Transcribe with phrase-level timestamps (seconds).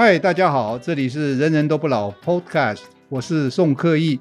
[0.00, 4.20] 嗨，大家好，这里是人人都不老 Podcast，我是宋克义，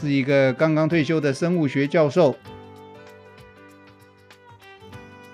[0.00, 2.36] 是一个刚刚退休的生物学教授。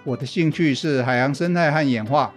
[0.02, 2.32] 我的兴趣是海洋生态和演化，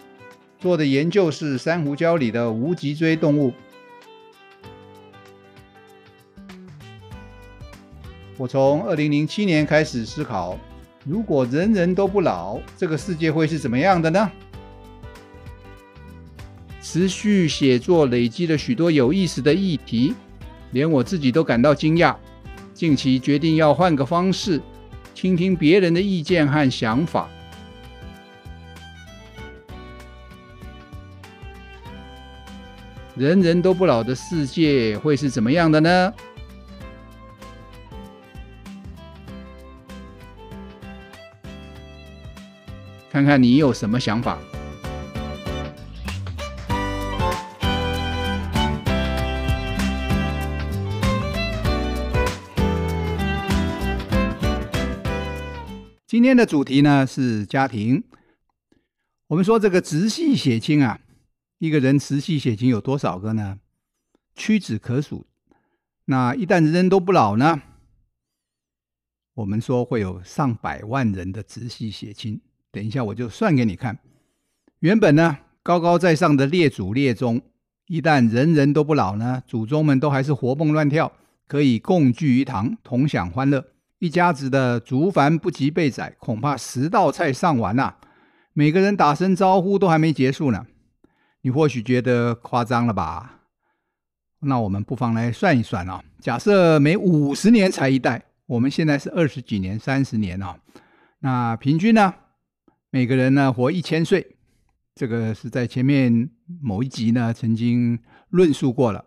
[0.60, 3.54] 做的研究是珊瑚礁里的无脊椎动物。
[8.36, 10.60] 我从二零零七年开始思考，
[11.06, 14.30] 如果人人都不老，这个世界会是怎么样的呢？
[16.88, 20.14] 持续写作累积了许多有意思的议题，
[20.70, 22.16] 连我自己都感到惊讶。
[22.76, 24.62] 近期决定要换个方式，
[25.16, 27.28] 倾听别人的意见和想法。
[33.16, 36.14] 人人都不老的世界会是怎么样的呢？
[43.10, 44.38] 看看你有什么想法。
[56.16, 58.02] 今天的主题呢是家庭。
[59.28, 61.02] 我们说这个直系血亲啊，
[61.58, 63.60] 一个人直系血亲有多少个呢？
[64.34, 65.28] 屈指可数。
[66.06, 67.62] 那一旦人人都不老呢，
[69.34, 72.40] 我们说会有上百万人的直系血亲。
[72.72, 74.00] 等一下我就算给你看。
[74.80, 77.42] 原本呢高高在上的列祖列宗，
[77.88, 81.12] 一旦人人都不老呢，祖宗们都还是活蹦乱跳，
[81.46, 83.75] 可以共聚一堂，同享欢乐。
[84.06, 87.96] 一家子的族繁不及备载，恐怕十道菜上完呐、
[88.54, 90.68] 每个人打声招呼都还没结束呢。
[91.42, 93.42] 你或许觉得夸张了吧？
[94.42, 96.04] 那我们不妨来算一算啊。
[96.20, 100.60] 假设每五十年才一代，我们现在是二十几年、三十年啊，
[101.22, 102.14] 那平均呢，
[102.92, 104.36] 每个人呢活一千岁，
[104.94, 106.30] 这个是在前面
[106.62, 107.98] 某一集呢曾经
[108.30, 109.04] 论述过了。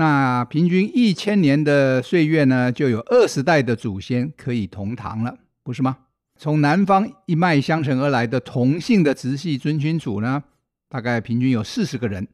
[0.00, 5.98] 那平均一千年的岁月呢，就有二十代的祖先可以同堂了，不是吗？
[6.38, 10.42] 从南方一脉相承而来的同姓的直系尊亲属呢，
[10.88, 12.26] 大概平均有四十个人，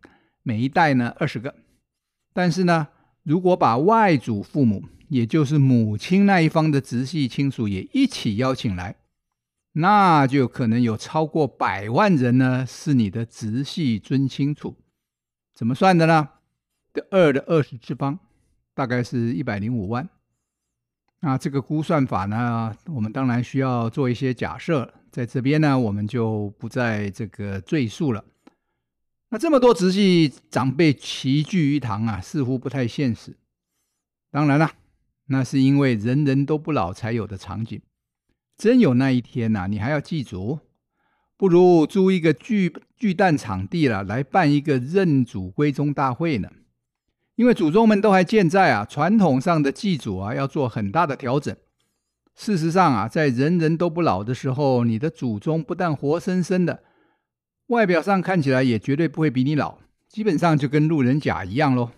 [0.45, 1.53] 每一代呢二十个。
[2.33, 2.87] 但是呢，
[3.25, 8.95] 如果把外祖父母，也就是母亲那一方的直系亲属也一起邀请来，
[9.73, 14.77] 那就可能有超过百万人呢是你的直系尊亲属。
[15.53, 16.29] 怎么算的呢？
[17.11, 18.19] 二的二十次方，
[18.75, 20.09] 大概是一百零五万。
[21.21, 28.25] 那这个估算法呢，我们当然需要做一些假设，在这边呢，我们就不再这个赘述了。
[29.31, 33.37] 那这么多直系长辈齐聚一堂啊，似乎不太现实。
[34.31, 34.71] 当然了，
[35.27, 37.81] 那是因为人人都不老才有的场景。
[38.57, 40.61] 真有那一天呐、你还要祭祖，
[41.37, 46.51] 不如租一个巨巨蛋场地了，来办一个认祖归宗大会呢。
[47.37, 51.55] 因为祖宗们都还健在啊，传统上的祭祖啊要做很大的调整。
[52.35, 56.83] 事实上啊，在人人都不老的时候，你的祖宗不但活生生的，
[57.69, 61.91] 外表上看起来也绝对不会比你老，基本上就跟路人甲一样喽。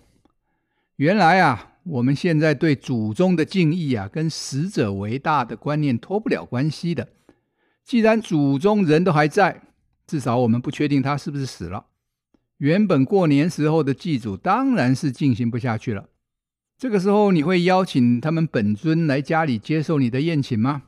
[0.97, 7.09] 原来啊，我们现在对祖宗的敬意啊，跟死者为大的观念脱不了关系的。
[7.85, 9.63] 既然祖宗人都还在，
[10.07, 11.87] 至少我们不确定他是不是死了。
[12.59, 16.09] 原本过年时候的祭祖当然是进行不下去了。
[16.77, 20.83] 这个时候你会邀请他们本尊来家里接受你的宴请吗？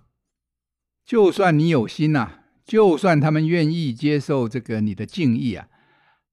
[1.04, 5.69] 就算你有心呐、就算他们愿意接受这个你的敬意啊，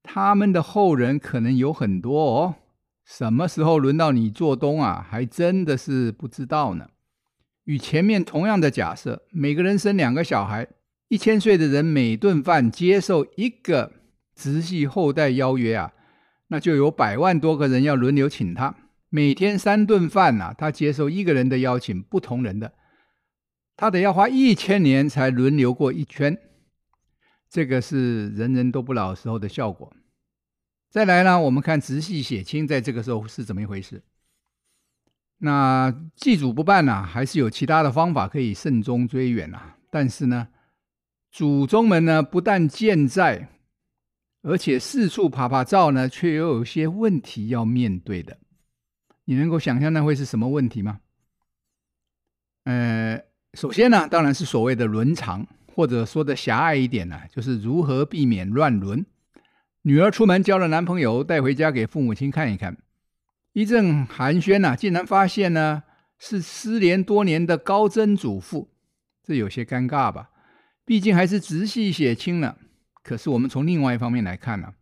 [0.03, 2.55] 他们的后人可能有很多哦。
[3.03, 6.89] 什么时候轮到你做东啊，还真的是不知道呢。
[7.63, 10.67] 与前面同样的假设，每个人生两个小孩，
[11.07, 13.93] 一千岁的人每顿饭接受一个。
[14.37, 15.91] 直系后代邀约啊，
[16.49, 18.75] 那就有百万多个人要轮流请他，
[19.09, 22.73] 每天三顿饭呐、啊，他接受一个人的邀请，不同人的，
[23.75, 26.37] 他得要花一千年才轮流过一圈，
[27.49, 29.91] 这个是人人都不老时候的效果。
[30.91, 34.03] 再来呢，我们看直系血亲在这个时候是怎么一回事？
[35.39, 39.77] 那祭祖不办呢、啊，还是有其他的方法可以慎终追远啊？
[39.89, 40.47] 但是呢，
[41.31, 43.49] 祖宗们呢，不但健在。
[44.41, 48.37] 而且四处爬爬照呢，却又有些问题要面对的。
[49.25, 50.99] 你能够想象那会是什么问题吗？
[52.63, 53.21] 呃，
[53.53, 59.05] 首先呢，当然是所谓的伦常，或者说的狭隘一点呢，就是如何避免乱伦。
[59.81, 62.77] 女儿出门交了男朋友，带回家给父母亲看一看，
[63.53, 65.83] 一阵寒暄呐，竟然发现呢
[66.17, 68.69] 是失联多年的高曾祖父，
[69.23, 70.29] 这有些尴尬吧？
[70.85, 72.55] 毕竟还是直系血亲呢。
[73.07, 74.73] 可是我们从另外一方面来看呢、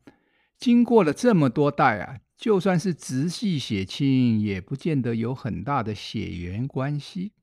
[0.57, 7.33] 经过了这么多代啊，就算是直系血亲，也不见得有很大的血缘关系。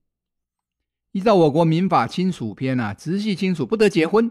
[1.13, 4.29] 依照我国民法亲属篇啊，直系亲属不得结婚，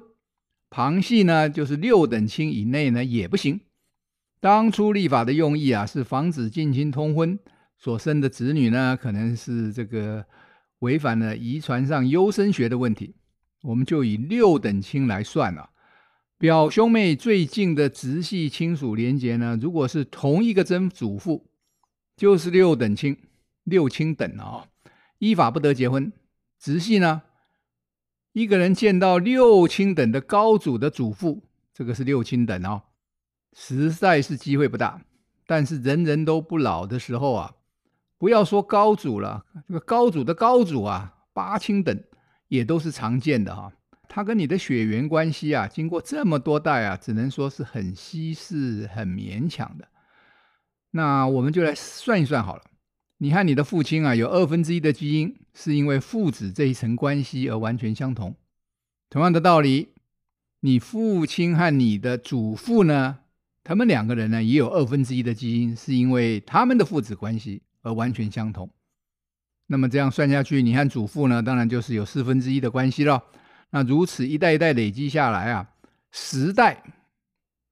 [0.70, 3.62] 旁系呢就是六等亲以内呢也不行。
[4.42, 7.40] 当初立法的用意啊，是防止近亲通婚
[7.78, 10.26] 所生的子女呢，可能是这个
[10.80, 13.16] 违反了遗传上优生学的问题。
[13.62, 15.70] 我们就以六等亲来算了，
[16.42, 21.46] 表兄妹最近的直系亲属连结呢，如果是同一个曾祖父，
[22.18, 23.16] 就是六等亲，
[23.64, 24.68] 六亲等啊、哦，
[25.20, 26.12] 依法不得结婚。
[26.58, 27.22] 直系呢，
[28.34, 31.44] 一个人见到六亲等的高祖的祖父，
[31.76, 32.82] 这个是六亲等哦。
[33.54, 35.00] 实在是机会不大，
[35.46, 37.54] 但是人人都不老的时候啊，
[38.18, 42.04] 不要说高祖了，这个高祖的高祖啊，八亲等
[42.48, 43.72] 也都是常见的哈。
[44.14, 49.88] 他跟你的血缘关系啊，经过这么多代啊，只能说是很稀释、很勉强的。
[50.92, 52.64] 那我们就来算一算好了，
[53.20, 58.36] 你和你的父亲啊，有二分之一的基因是因为父子这一层关系而完全相同。
[59.10, 59.94] 同样的道理，
[60.60, 63.20] 你父亲和你的祖父呢？
[63.64, 68.70] 他们两个人呢，也有二分之一的基因，是因为他们的父子关系而完全相同。
[69.68, 73.24] 那么这样算下去，你和祖父呢，当然就是有四分之一的关系了。
[73.72, 75.70] 那如此一代一代累积下来啊，
[76.12, 76.84] 十代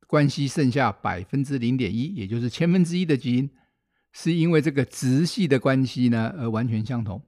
[0.08, 3.50] 关系剩下百分之零点一，也就是千分之一的基因，
[4.12, 7.22] 是因为这个直系的关系呢而完全相同。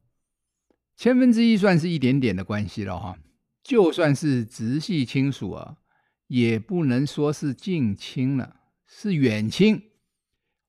[0.98, 3.18] 千分之一算是一点点的关系了哈，
[3.64, 5.78] 就算是直系亲属啊。
[6.28, 8.56] 也不能说是近亲了，
[8.88, 9.84] 是远亲。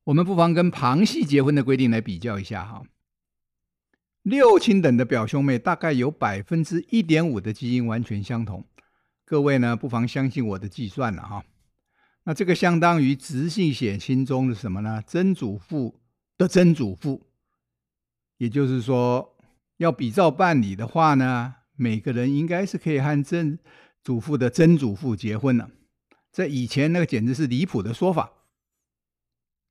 [0.02, 2.82] 我们不妨跟旁系结婚的规定来比较一下哈。
[4.22, 8.64] 六亲等的表兄妹大概有百分之一点五的基因完全相同。
[9.24, 11.44] 各位呢，不妨相信我的计算了哈。
[12.24, 15.02] 那这个相当于直系血亲中的什么呢？
[15.06, 16.00] 曾祖父
[16.38, 17.26] 的曾祖父。
[18.38, 19.36] 也就是说，
[19.76, 23.58] 要比照办理的话呢，每个人应该是可以和曾。
[24.04, 25.70] 祖父的曾祖父结婚了，
[26.32, 28.32] 在以前那个简直是离谱的说法。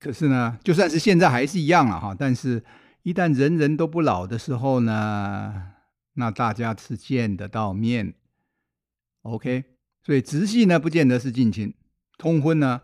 [0.00, 2.16] 可是呢，就算是现在还是一样了哈。
[2.18, 2.64] 但是，
[3.02, 5.72] 一旦人人都不老的时候呢，
[6.14, 8.14] 那大家是见得到面。
[9.22, 9.64] OK，
[10.02, 11.74] 所以直系呢不见得是近亲，
[12.16, 12.82] 通婚呢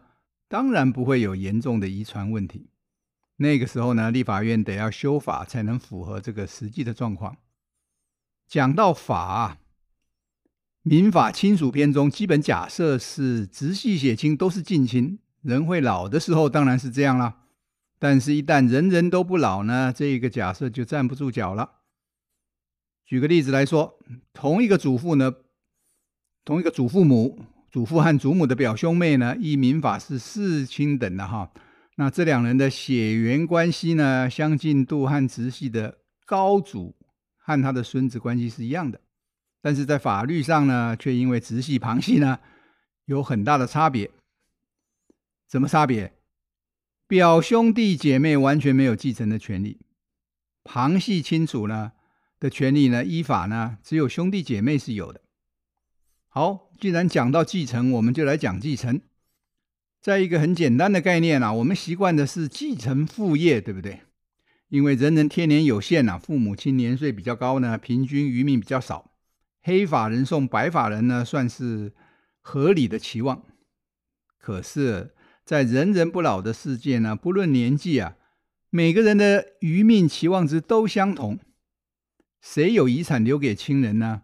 [0.49, 2.71] 当然不会有严重的遗传问题。
[3.37, 7.37] 那个时候呢，立法院得要修法才能符合这个实际的状况。
[8.47, 9.59] 讲到法啊。
[10.83, 17.43] 民法亲属篇中，基本假设是直系血亲都是近亲，人会老的时候当然是这样了。
[17.99, 21.73] 但是，一旦人人都不老呢，这个假设就站不住脚了。
[23.05, 23.99] 举个例子来说，
[24.33, 25.35] 同一个祖父呢，
[26.45, 27.43] 同一个祖父母、
[27.73, 31.51] 祖父和祖母的表兄妹呢，依民法是四亲等的哈。
[31.97, 36.95] 那这两人的血缘关系呢，相近度和直系的高祖
[37.37, 39.01] 和他的孙子关系是一样的。
[39.61, 42.39] 但是在法律上呢，却因为直系旁系呢
[43.07, 44.09] 有很大的差别。
[45.49, 46.18] 怎么差别？
[47.09, 49.81] 表兄弟姐妹完全没有继承的权利，
[50.63, 51.93] 旁系亲属呢
[52.39, 55.23] 的权利呢，依法呢只有兄弟姐妹是有的。
[56.29, 59.01] 好，既然讲到继承，我们就来讲继承。
[60.03, 64.03] 在一个很简单的概念啊，我们习惯的是继承父业，对不对？
[64.69, 69.13] 因为人人天年有限呐，父母亲年岁比较高呢，平均余命比较少。
[69.63, 71.95] 黑发人送白发人呢，算是
[72.43, 73.43] 合理的期望。
[74.39, 75.15] 可是，
[75.49, 78.17] 在人人不老的世界呢，不论年纪啊，
[78.69, 81.39] 每个人的余命期望值都相同。
[82.43, 84.21] 谁有遗产留给亲人呢？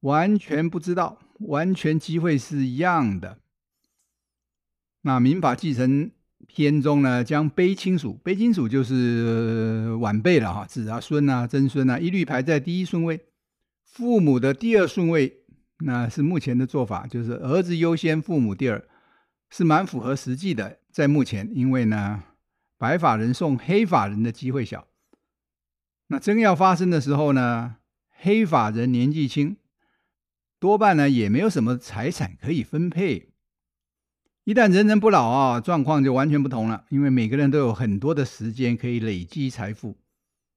[0.00, 3.38] 完全不知道，完全机会是一样的。
[5.00, 6.10] 那民法继承
[6.46, 13.18] 篇中呢，将卑亲属，卑亲属就是晚辈了哈，子啊、孙啊、曾孙啊，一律排在第一顺位。
[13.86, 15.38] 父母的第二顺位，
[15.78, 18.86] 那是目前的做法，就是儿子优先，父母第二，
[19.56, 20.80] 是蛮符合实际的。
[20.90, 22.24] 在目前，因为呢，
[22.76, 24.88] 白发人送黑发人的机会小。
[26.08, 27.76] 那真要发生的时候呢，
[28.10, 29.56] 黑发人年纪轻，
[30.58, 33.28] 多半呢也没有什么财产可以分配。
[34.42, 39.96] 一旦人人不老啊，状况就完全不同了，因为每个人都有很多的时间可以累积财富。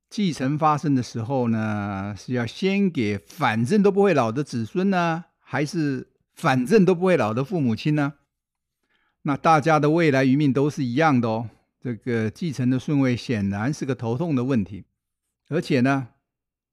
[0.10, 8.14] 继承发生的时候呢，是要先给反正都不会老的子孙呢，还是反正都不会老的父母亲呢？
[9.28, 11.50] 那大家的未来余命都是一样的哦。
[11.82, 14.86] 这个继承的顺位显然是个头痛的问题，
[15.50, 16.08] 而且呢，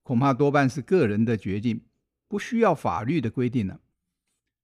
[0.05, 1.81] 恐怕多半是个人的决定，
[2.29, 3.81] 不需要法律的规定了。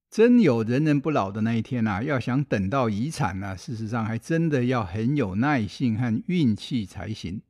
[0.09, 7.43] 真有人人不老的那一天啊，要想等到遗产呢，事实上还真的要很有耐性和运气才行。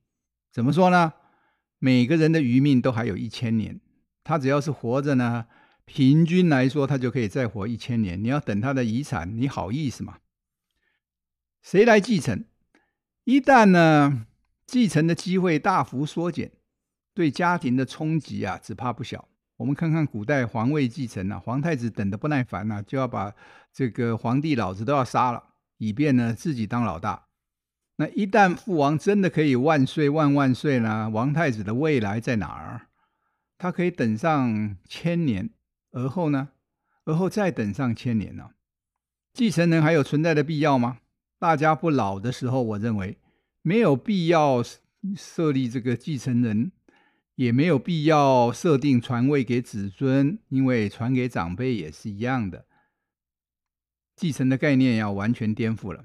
[0.50, 1.12] 怎么说呢？
[1.78, 3.78] 每个人的余命都还有一千年，
[4.24, 5.44] 他只要是活着呢，
[5.84, 8.22] 平均来说他就可以再活一千年。
[8.24, 10.16] 你要等他的遗产，你好意思吗？
[11.62, 12.44] 谁来继承？
[13.24, 14.26] 一旦呢，
[14.66, 16.50] 继承的机会大幅缩减，
[17.14, 19.28] 对家庭的冲击啊，只怕不小。
[19.58, 23.34] 我们看看古代皇位继承啊，皇太子等得不耐烦啊，就要把
[23.72, 25.44] 这个皇帝老子都要杀了，
[25.76, 27.26] 以便呢自己当老大。
[27.96, 32.86] 那一旦父王真的可以万岁万万岁呢，王太子的未来在哪儿？
[33.58, 35.50] 他可以等上千年，
[35.92, 36.48] 而后呢？
[37.04, 38.52] 而后再等上千年呢？
[39.34, 40.99] 继承人还有存在的必要吗？
[41.40, 43.16] 大家不老的时候，我认为
[43.62, 44.62] 没有必要
[45.16, 46.70] 设立这个继承人，
[47.34, 52.66] 也没有必要设定传位给子孙，因为传给长辈也是一样的。
[54.14, 56.04] 继承的概念要完全颠覆了。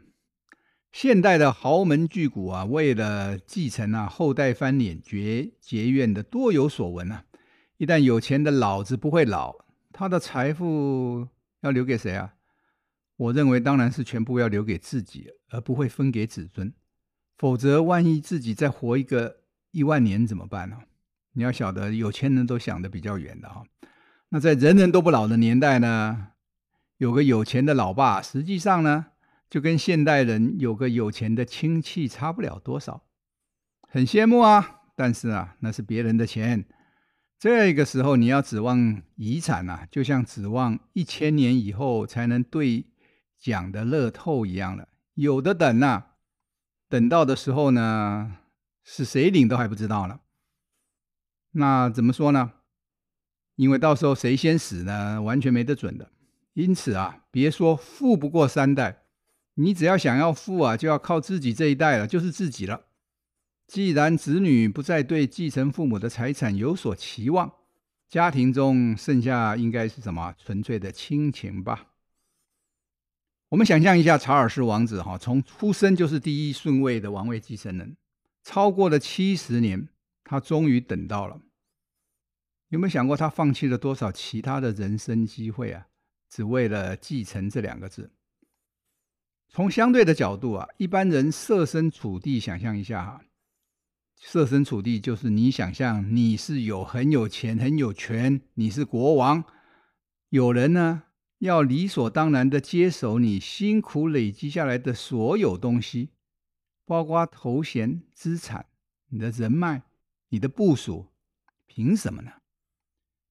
[0.93, 7.25] 现代的豪门巨贾啊，为了继承啊，后代翻脸结结怨的多有所闻啊。
[7.75, 9.53] 一旦有钱的老子不会老，
[9.91, 11.27] 他的财富
[11.59, 12.34] 要留给谁啊？
[13.17, 16.73] 我认为当然是全部要留给自己，而不会分给子孙。
[17.37, 19.37] 否则，万一自己再活一个
[19.71, 20.77] 一万年怎么办呢？
[21.33, 23.63] 你要晓得，有钱人都想得比较远的哈。
[24.29, 26.27] 那在人人都不老的年代呢，
[26.97, 29.07] 有个有钱的老爸，实际上呢，
[29.49, 33.03] 就跟现代人有个有钱的亲戚差不了多少。
[33.87, 36.65] 很羡慕啊，但是啊，那是别人的钱。
[37.39, 42.85] 这个时候你要指望遗产啊，就像指望一千年以后才能对。
[43.39, 46.05] 讲的乐透一样了，有的等呐、
[46.89, 48.37] 等到的时候呢，
[48.83, 50.19] 是谁领都还不知道呢。
[51.51, 52.53] 那怎么说呢？
[53.55, 56.11] 因为到时候谁先死呢，完全没得准的。
[56.53, 59.03] 因此啊，别说富不过三代，
[59.55, 62.81] 你只要想要富啊，就要靠自己这一代了，就是自己了。
[63.67, 67.51] 既然子女不再对继承父母的财产有所期望，
[68.07, 70.35] 家庭中剩下应该是什么？
[70.37, 71.87] 纯粹的亲情吧。
[73.55, 77.95] 我们想象一下，查尔斯王子哈，从出生就是第一顺位的王位继承人，
[78.43, 79.87] 超过了七十年，
[80.25, 81.39] 他终于等到了。
[82.67, 85.87] 有没有想过，他放弃了多少其他的人生机会啊？
[86.29, 88.11] 只为了继承这两个字。
[89.47, 93.21] 从相对的角度啊，一般人设身处地想象一下哈，
[94.19, 99.45] 设身处地就是你想象你是有很有钱、很有权，你是国王，
[100.27, 101.03] 有人呢？
[101.39, 106.09] 要理所当然的接手你辛苦累积下来的所有东西，
[106.85, 108.67] 包括头衔、资产、
[109.09, 109.83] 你的人脉、
[110.29, 111.11] 你的部署，
[111.67, 112.31] 凭什么呢？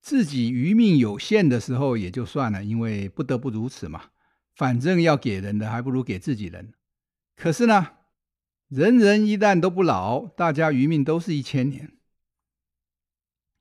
[0.01, 4.11] 自己余命有限的时候也就算了，因为不得不如此嘛。
[4.55, 6.75] 反正要给人的，还不如给自己人。
[7.35, 7.97] 可是呢，
[8.69, 11.97] 人人一旦都不老，大家余命都是一千年，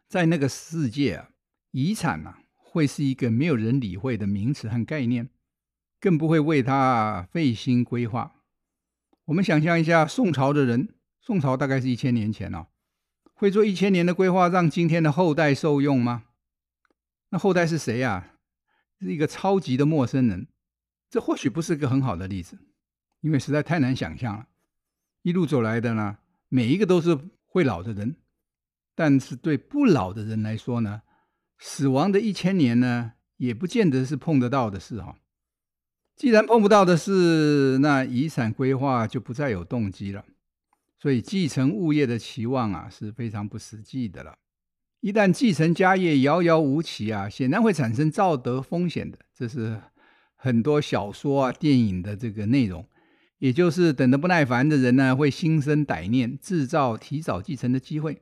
[0.08, 1.30] 在那个世界啊，
[1.72, 2.43] 遗产啊。
[2.74, 5.30] 会是一个没有人理会的名词和概念，
[6.00, 8.34] 更不会为他费心规划。
[9.25, 12.65] 我们想象一下，宋朝的人，宋朝大概是一千年前哦，
[13.36, 16.24] 会做一千年的规划，让今天的后代受用吗？
[17.30, 18.32] 那后代是谁呀？
[19.00, 20.48] 是一个超级的陌生人。
[21.12, 22.58] 这或许不是个很好的例子，
[23.22, 24.48] 因为实在太难想象了。
[25.22, 26.18] 一路走来的呢，
[26.50, 27.15] 每一个都是
[27.46, 28.15] 会老的人，
[28.96, 31.03] 但是对不老的人来说呢？
[31.65, 35.15] 死亡的一千年呢，也不见得是碰得到的事哈。
[36.13, 40.25] 既然碰不到的事，那遗产规划就不再有动机了。
[41.00, 44.36] 所以继承物业的期望啊，是非常不实际的了。
[45.00, 49.17] 一旦继承家业遥遥无期啊，显然会产生道德风险的。
[49.34, 49.82] 这是
[50.36, 52.86] 很多小说啊、电影的这个内容。
[53.38, 58.22] 也就是等得不耐烦的人呢，会心生歹念，制造提早继承的机会。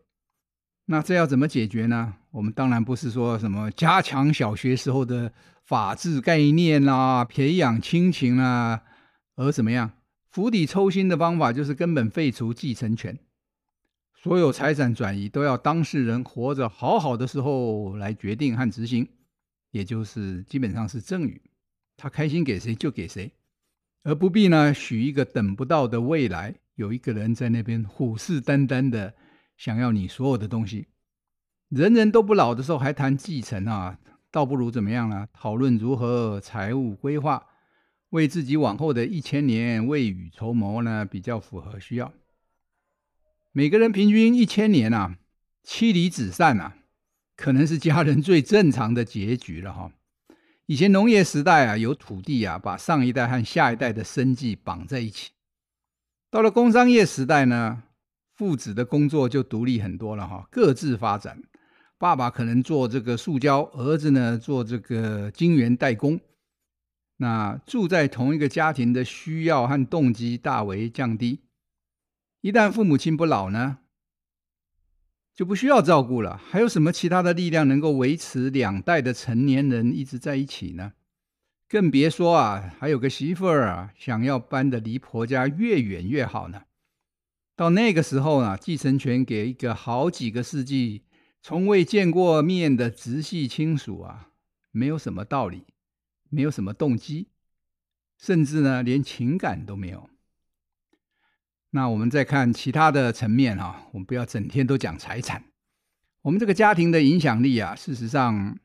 [0.85, 2.17] 那这要怎么解决呢？
[2.31, 5.31] 我们当然不是说什么加强小学时候的
[5.63, 8.81] 法治概念啦，培养亲情啦，
[9.35, 9.91] 而怎么样
[10.29, 13.19] 釜底抽薪的方法就是根本废除继承权，
[14.15, 19.07] 所有财产转移都要当事人活着好好的时候来决定和执行，
[19.71, 21.41] 也就是基本上是赠与，
[21.97, 23.31] 他开心给谁就给谁，
[24.03, 29.13] 而不必呢许一个等不到的未来，有一个人在那边虎视眈眈的。
[29.57, 30.87] 想要你所有的东西，
[31.71, 33.97] 人人都不老的时候还谈继承啊，
[34.29, 35.29] 倒不如怎么样呢？
[35.31, 37.45] 讨论如何财务规划，
[38.09, 42.11] 为自己往后的一千年未雨绸缪呢，比较符合需要。
[43.53, 45.15] 每个人平均一千年啊，
[45.63, 46.75] 妻离子散啊，
[47.37, 49.93] 可能是家人最正常的结局了哈。
[50.65, 55.31] 以前农业时代啊，有土地啊，把上一代和下一代的生计绑在一起。
[56.29, 57.83] 到了工商业时代呢，
[58.35, 61.41] 父子的工作就独立很多了哈，各自发展。
[62.01, 66.19] 爸爸可能做这个塑胶，儿子呢做这个晶圆代工。
[67.17, 71.41] 那住在同一个家庭的需要和动机大为降低。
[72.41, 73.77] 一旦父母亲不老呢，
[75.35, 76.41] 就不需要照顾了。
[76.43, 80.93] 还有什么其他的力量能够维持两代的成年人一直在一起呢？
[81.69, 86.63] 更别说啊，还有个媳妇儿啊，想要搬的离婆家越远越好呢。
[87.55, 91.03] 到那个时候啊，继承权给一个好几个世纪
[91.41, 94.29] 从未见过面的直系亲属啊，
[94.71, 95.65] 没有什么道理，
[96.29, 97.27] 没有什么动机，
[98.17, 100.09] 甚至呢，连情感都没有。
[101.71, 105.45] 那我们再看其他的层面哈，我们不要整天都讲财产。
[106.21, 108.57] 我们这个家庭的影响力啊，事实上。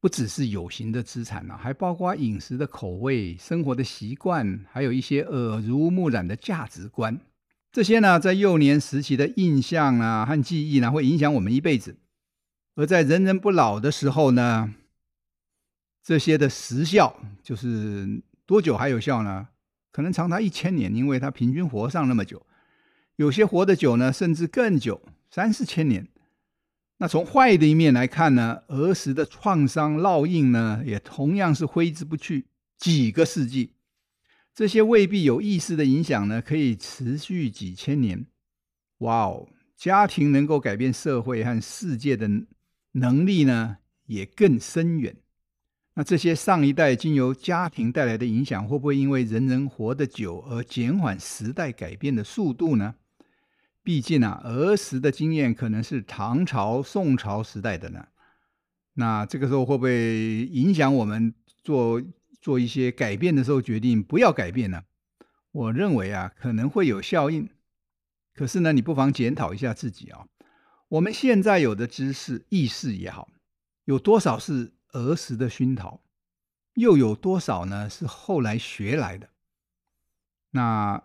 [0.00, 7.18] 不只是有形的资产呢，还包括饮食的口味、生活的习惯，还有一些耳濡目染的价值观。
[7.74, 11.96] 这些呢，在幼年时期的印象啊和记忆呢，会影响我们一辈子。
[12.76, 14.72] 而在人人不老的时候呢，
[16.00, 19.48] 这些的时效就是多久还有效呢？
[19.90, 22.46] 可能长达一千年，因为它平均活上那么久。
[23.16, 26.06] 有些活得久呢，甚至更久，三四千年。
[26.98, 32.46] 那从坏的一面来看呢，儿时的创伤烙印呢，也同样是挥之不去，
[32.78, 33.73] 几个世纪。
[34.54, 38.24] 这些未必有意识的影响呢，可以持续几千年。
[38.98, 42.30] 哇哦，家庭能够改变社会和世界的
[42.92, 45.16] 能力呢，也更深远。
[45.94, 52.94] 那这些上一代经由家庭带来的影响，会不会因为人人活得久而减缓时代改变的速度呢？
[53.82, 58.06] 毕竟啊，儿时的经验可能是唐朝、宋朝时代的呢。
[58.94, 62.00] 那这个时候会不会影响我们做
[62.44, 64.84] 做一些改变的时候决定不要改变呢？
[65.50, 67.48] 我认为啊，可能会有效应。
[68.34, 70.26] 可是呢，你不妨检讨一下自己啊。
[70.88, 73.30] 我们现在有的知识、意识也好，
[73.86, 76.02] 有多少是儿时的熏陶，
[76.74, 79.30] 又有多少呢是后来学来的？
[80.50, 81.02] 那。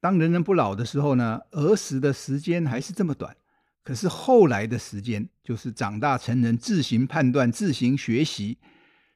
[0.00, 3.36] 当人人不老的时候呢，儿时的时间还是这么短，
[3.82, 8.58] 可是后来的时间，就是长大成人、自行判断、自行学习、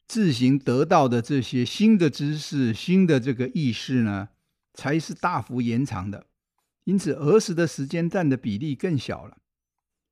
[0.07, 4.29] 自行得到的这些新的知识、新的这个意识呢，
[4.75, 6.27] 才是大幅延长的。
[6.85, 9.39] 因此，儿时的时间占的比例更小了。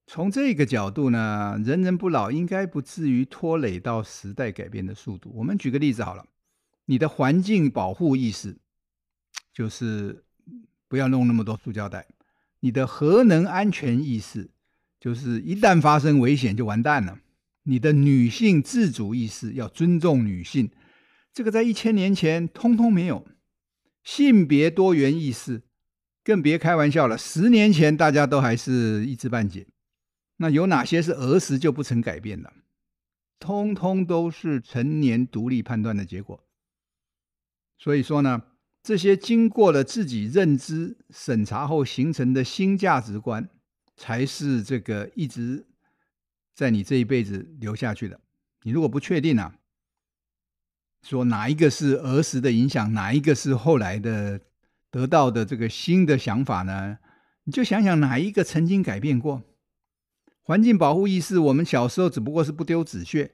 [0.06, 5.30] 从这个角度呢，人人不老应该不至于拖累到时代改变的速度。
[5.34, 6.26] 我们举个例子好了，
[6.86, 8.58] 你的环境保护意识，
[9.52, 10.24] 就是。
[10.86, 12.06] 不要弄那么多塑胶袋。
[12.60, 14.50] 你的核能安全意识，
[15.00, 17.18] 就是一旦发生危险就完蛋了。
[17.64, 20.70] 你的女性自主意识，要尊重女性，
[21.32, 23.26] 这个在一千年前通通没有。
[24.02, 25.62] 性别多元意识，
[26.22, 27.18] 更别开玩笑了。
[27.18, 29.66] 十年前大家都还是一知半解。
[30.36, 32.52] 那有哪些是儿时就不曾改变的？
[33.38, 36.42] 通通都是成年独立判断的结果。
[37.78, 38.44] 所以说呢。
[38.86, 43.48] 这些经过了自己认知审查后形成的新价值观，
[43.96, 45.66] 才是这个一直
[46.54, 48.20] 在你这一辈子留下去的。
[48.62, 49.54] 你如果不确定啊，
[51.02, 54.40] 说哪一个是儿时的影响，哪一个是后来的
[54.90, 56.98] 得到的这个新的想法呢？
[57.44, 59.42] 你就想想哪一个曾经改变过。
[60.42, 63.32] 环境保护意识，我们小时候只不过是不丢纸屑，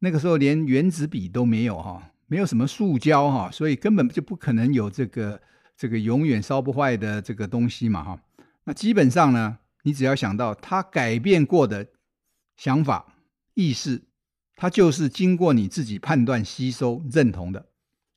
[0.00, 2.12] 那个时候连原子笔都没有哈。
[2.26, 5.40] 没有什么塑胶哈，所以根本就不可能有这个
[5.76, 8.22] 这个永远烧不坏的这个东西嘛哈。
[8.62, 11.84] 那基本上呢，你只要想到它改变过的
[12.60, 13.14] 想法
[13.54, 14.02] 意识，
[14.54, 17.70] 它就是经过你自己判断、吸收、认同的，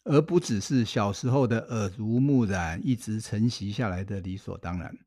[0.03, 4.97] 而不只是小时候的耳濡目染一直承袭下来的理所当然。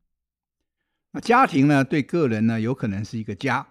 [1.11, 3.63] 那家庭呢，对个人呢，有可能是一个枷，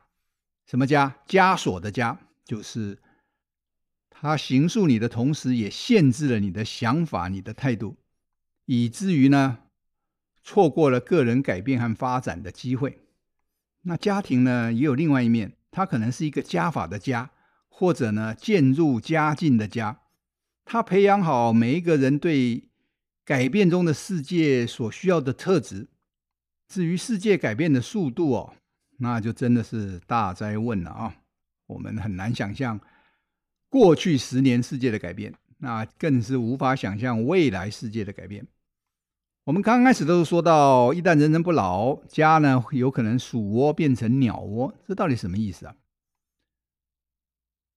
[0.69, 1.13] 什么枷？
[1.27, 3.03] 枷锁的枷，就是。
[4.09, 7.97] 它形塑你的同时，也限制了你的想法、你的态度，
[8.67, 9.59] 以至于呢，
[10.45, 13.01] 错过了个人改变和发展的机会。
[13.83, 17.31] 那家庭呢，也有另外一面，它可能是一个加法的加，
[17.69, 20.01] 或者呢，渐入佳境的家。
[20.65, 22.71] 它培养好每一个人对
[23.27, 25.89] 改变中的世界所需要的特质。
[26.67, 28.55] 至于世界改变的速度哦，
[28.97, 31.15] 那就真的是大哉问了啊！
[31.67, 32.81] 我们很难想象。
[33.69, 38.47] 过去十年世界的改变，那更是无法想象未来世界的改变。
[39.47, 45.77] 我们刚开始都是说到，一旦人人不老，家呢有可能鼠窝变成鸟窝，这到底什么意思啊？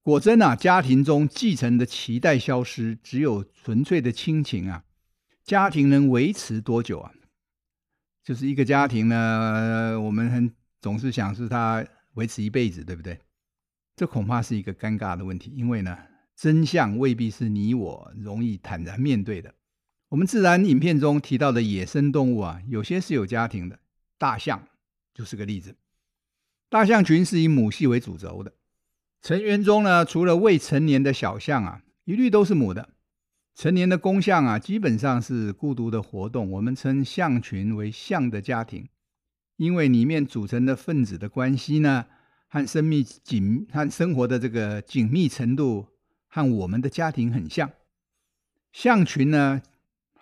[0.02, 4.84] 果真啊，家庭中继承的脐带消失，只有纯粹的亲情啊，
[5.44, 7.14] 家庭能维持多久啊？
[8.24, 10.52] 就是一个家庭呢，我们很
[10.82, 13.20] 总是想是他维持一辈子，对不对？
[13.96, 15.96] 这恐怕是一个尴尬的问题，因为呢，
[16.36, 19.54] 真相未必是你我容易坦然面对的。
[20.10, 23.80] 我们自然影片中提到的野生动物啊，有些是有家庭的，
[24.18, 24.68] 大象
[25.14, 25.76] 就是个例子。
[26.68, 28.54] 大象群是以母系为主轴的。
[29.22, 32.90] 成员中呢，除了未成年的小象啊，一律都是母的。
[33.54, 36.50] 成年的公象啊，基本上是孤独的活动。
[36.50, 38.88] 我们称象群为象的家庭，
[39.58, 42.06] 因为里面组成的分子的关系呢，
[42.48, 45.86] 和生命紧和生活的这个紧密程度，
[46.28, 47.70] 和我们的家庭很像。
[48.72, 49.62] 象群呢，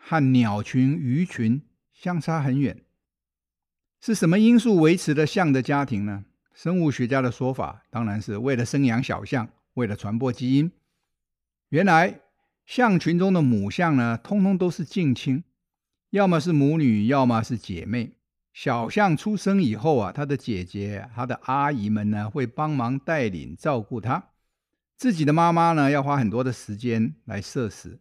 [0.10, 2.82] 和鸟群、鱼群相差很远。
[4.00, 6.24] 是什么因素维持了象的家庭呢？
[6.54, 10.72] 生物学家的说法当然是为了生养小象，为了传播基因。
[11.68, 12.22] 原来
[12.66, 15.44] 象群中的母象呢，通通都是近亲，
[16.12, 18.14] 要么是母女，要么是姐妹。
[18.54, 24.30] 小象出生以后啊，它的姐姐、它的阿姨们呢，会帮忙带领照顾它。
[24.96, 28.00] 自己的妈妈呢，要花很多的时间来摄食，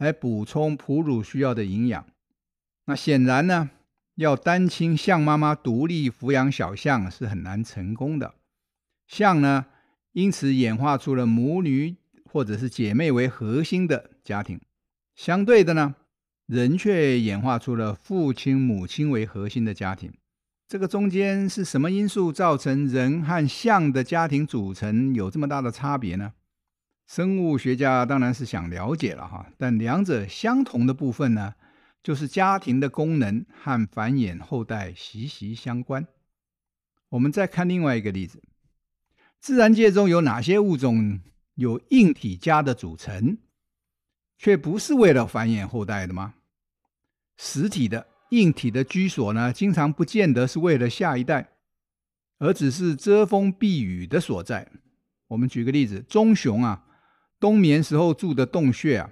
[0.00, 2.06] 来补充哺乳需要的营养。
[2.86, 3.70] 那显然呢，
[4.14, 8.34] 要单亲象妈妈独立抚养小象是很难成功的，
[9.06, 9.66] 象呢，
[10.12, 14.58] 因此演化出了母女或者是姐妹为核心的家庭。
[15.14, 15.94] 相对的呢，
[16.46, 20.12] 人却演化出了父亲母亲为核心的家庭。
[20.66, 26.32] 这个中间是什么因素造成人和象的家庭组成有这么大的差别呢？
[27.12, 31.56] 生物学家当然是想了解了哈，但两者相同的部分呢？
[32.04, 36.06] 就是家庭的功能和繁衍后代息息相关。
[37.08, 38.40] 我们再看另外一个例子：
[39.40, 41.18] 自然界中有哪些物种
[41.56, 43.38] 有硬体家的组成，
[44.38, 46.34] 却不是为了繁衍后代的吗？
[47.36, 51.48] 实体的硬体的居所呢，经常不见得是为了下一代，
[52.38, 54.70] 而只是遮风避雨的所在。
[55.26, 56.84] 我们举个例子：棕熊啊，
[57.40, 59.10] 冬眠时候住的洞穴啊。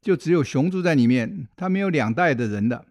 [0.00, 2.86] 就只有熊住在里面，它没有两代的人的。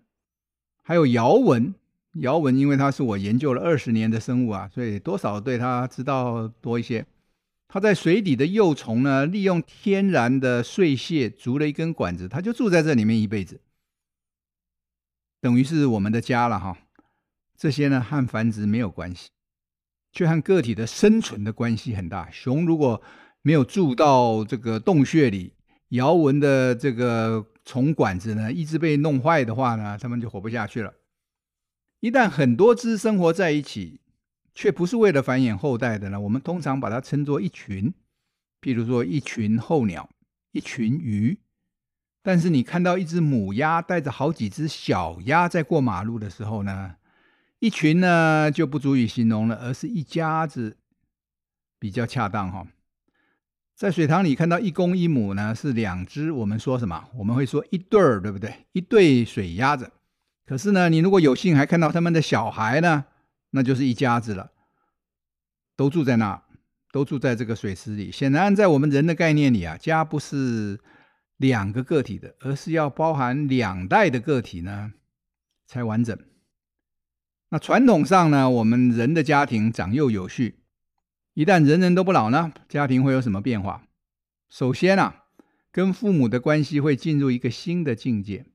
[0.83, 1.73] 还有姚文，
[2.15, 7.05] 姚文因为他是我研究了二十年的生物啊，所以多少对他知道多一些。
[7.67, 13.61] 他在水底的幼虫呢，利用天然的碎屑筑了一根管子，他就住在这里面一辈子，
[15.39, 16.77] 等于是我们的家了哈。
[17.55, 19.29] 这些呢和繁殖没有关系，
[20.11, 22.29] 却和个体的生存的关系很大。
[22.31, 23.01] 熊如果
[23.41, 25.53] 没有住到这个洞穴里，
[25.89, 30.93] 姚文的这个虫管子呢，一直被弄坏的话呢，他们就活不下去了。
[32.01, 34.01] 一旦很多只生活在一起，
[34.53, 37.93] 却不是为了繁衍后代的呢，我们通常把它称作一群。
[38.61, 40.09] 譬如说，一群候鸟，
[40.51, 41.37] 一群鱼。
[42.21, 46.95] 但是你看到一只母鸭带着好几只小鸭在过马路的时候呢，
[47.59, 50.77] 一群呢就不足以形容了，而是一家子
[51.79, 52.67] 比较恰当哈。
[53.79, 56.33] 在水塘里看到一公一母呢，是两只。
[56.33, 57.07] 我们说什么？
[57.15, 58.53] 我们会说一对儿，对不对？
[58.73, 59.89] 一对水鸭子。
[60.45, 63.05] 可是呢，你如果有幸还看到他们的小孩呢，
[63.51, 64.51] 那就是一家子了，
[65.77, 66.43] 都住在那，
[66.91, 68.11] 都住在这个水池里。
[68.11, 70.77] 显然，在我们人的概念里啊，家不是
[71.37, 74.91] 两个个体的，而是要包含两代的个体呢，
[75.65, 76.19] 才完整。
[77.47, 80.55] 那传统上呢，我们人的家庭长幼有序。
[81.39, 83.83] 一旦人人都不老呢，家庭会有什么变化？
[84.49, 85.23] 首先啊，
[85.71, 88.45] 跟父母的关系会进入一个新的境界。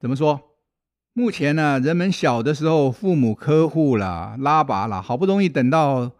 [0.00, 0.56] 怎么说？
[1.12, 6.10] 目前呢，人们小的时候，父母呵护了、拉拔了，好不容易等到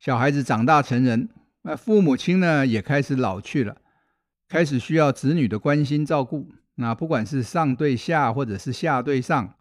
[0.00, 1.28] 小孩子长大成人，
[1.62, 3.76] 那父母亲呢也开始老去了，
[4.48, 6.48] 开始需要子女的关心照顾。
[6.74, 9.54] 那不管是上对下，或者是下对上，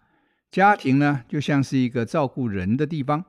[0.49, 3.25] 家庭呢就像是一个照顾人的地方。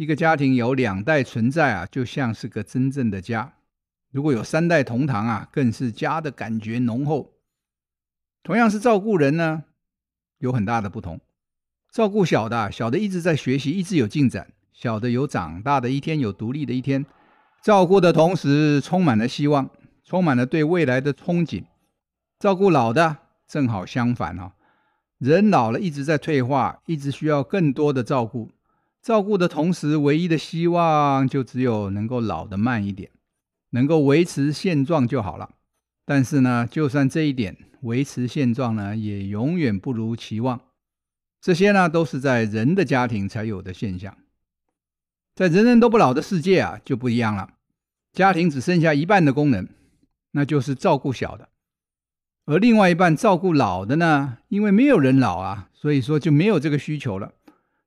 [0.00, 3.52] 一个家庭有两代存在啊，就像是个真正的家。
[4.10, 7.34] 如果有三代同堂啊，更是家的感觉浓厚。
[8.42, 9.64] 同样是照顾人呢，
[10.38, 11.20] 有很大的不同。
[11.92, 17.04] 照顾小的，小的一直在学习，一直有进展；小的有长大的一天，有独立的一天。
[17.62, 19.68] 照顾的同时，充满了希望，
[20.02, 21.64] 充满了对未来的憧憬。
[22.38, 24.54] 照顾老的，正好相反啊，
[25.18, 28.50] 人老了，一直在退化，一直需要更多的照顾。
[29.02, 33.10] 照顾的同时，唯一的希望就只有能够老得慢一点，
[33.70, 35.50] 能够维持现状就好了。
[36.04, 40.60] 但是呢，就算这一点维持现状呢，也永远不如期望。
[41.40, 44.16] 这些呢，都是在人的家庭才有的现象。
[45.34, 47.54] 在人人都不老的世界啊，就不一样了。
[48.12, 49.66] 家庭只剩下一半的功能，
[50.32, 51.48] 那就是照顾小的，
[52.44, 57.32] 而另外一半照顾老的呢，因为没有人老啊，所以说就没有这个需求了。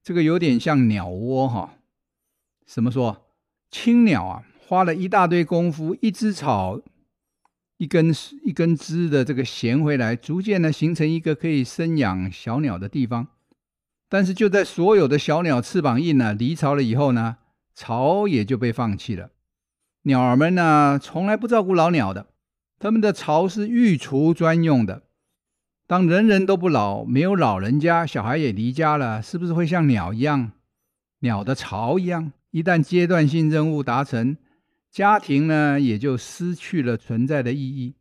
[0.03, 1.75] 这个有点像鸟窝哈。
[2.65, 3.25] 怎么说？
[3.71, 6.81] 青鸟啊，花了一大堆功夫，一只草、
[7.77, 8.13] 一根
[8.43, 13.27] 一根枝的这个衔回来，逐渐呢形成一个可以生养小鸟的地方。
[14.09, 17.37] 但是就在所有的小鸟翅膀硬了、离巢了以后呢，
[17.73, 19.31] 巢也就被放弃了。
[20.03, 22.27] 鸟儿们呢，从来不照顾老鸟的，
[22.77, 25.03] 他们的巢是御厨专用的。
[25.93, 30.53] 当人人都不老，没有老人家，小孩也离家了，是不是会像鸟一样，
[31.19, 32.31] 鸟的巢一样？
[32.49, 34.35] 一旦阶段性任务达成，
[34.89, 37.93] 家庭呢也就失去了存在的意义，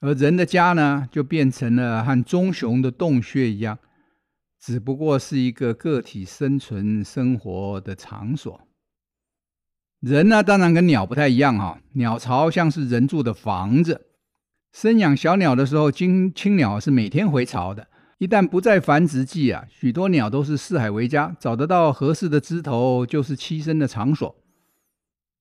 [0.00, 3.78] 而人的家呢就变成了和棕熊的洞穴一样，
[4.58, 8.66] 只不过是一个个体生存生活的场所。
[10.00, 14.05] 人呢当然跟鸟不太一样哈，鸟巢像是人住的房子。
[14.76, 17.88] 生养小鸟的时候，青青鸟是每天回巢的。
[18.18, 24.36] 一旦不在繁殖季啊，许多鸟都是四海为家，找得到合适的枝头就是栖身的场所。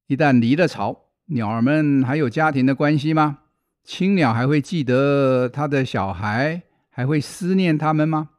[0.07, 3.39] 一旦离了巢，鸟儿们还有家庭的关系吗？
[3.83, 8.29] 青鸟还会记得它的小孩，还会思念他们吗？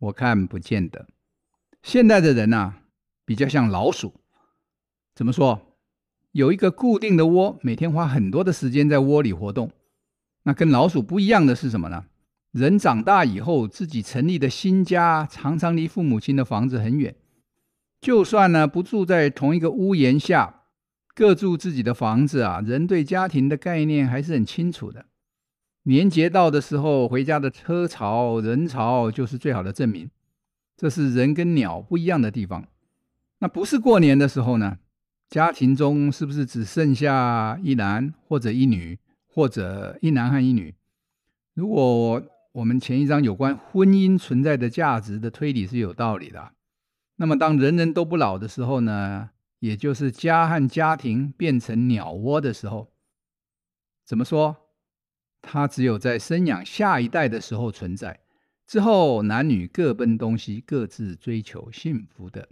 [0.00, 1.06] 我看不见得。
[1.82, 2.74] 现代的人呐、
[3.24, 4.12] 比较像老鼠。
[5.14, 5.78] 怎么说？
[6.32, 9.70] 有一个固定的窝，每天花很多的时间在窝里活动。
[10.46, 12.04] 那跟老鼠不一样的是什么呢？
[12.52, 17.16] 人长大以后，自己成立的新家常常离父母亲的房子很远。
[18.00, 20.62] 就算呢不住在同一个屋檐下，
[21.16, 25.06] 各住自己的房子啊，人对家庭的概念还是很清楚的。
[25.82, 30.08] 年节到的时候，回家的车潮人潮就是最好的证明。
[30.76, 32.68] 这是人跟鸟不一样的地方。
[33.40, 34.78] 那不是过年的时候呢？
[35.28, 38.96] 家庭中是不是只剩下一男或者一女？
[39.36, 40.74] 或者一男和一女，
[41.52, 42.22] 如果
[42.52, 46.54] 我们前一章有关婚姻存在的价值的推理是有道理的，
[47.16, 52.90] 那么当人人都不老的时候呢，也就是家和家庭变成鸟窝的时候，
[54.06, 54.56] 怎么说？
[55.42, 58.18] 它只有在生养下一代的时候存在，
[58.66, 62.48] 之后男女各奔东西，各自追求幸福的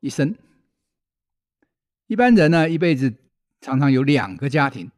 [0.00, 0.34] 一生。
[2.08, 3.14] 一般人呢，一辈子
[3.60, 4.90] 常常有两个家庭。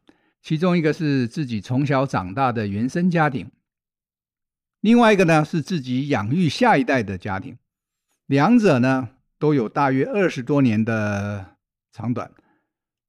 [0.46, 3.50] 其中一个是自己从小长大的原生家庭，
[4.80, 7.58] 另外一个呢是自己养育下一代的家庭，
[8.26, 9.08] 两者呢
[9.40, 11.56] 都有大约二十多年的
[11.90, 12.30] 长短。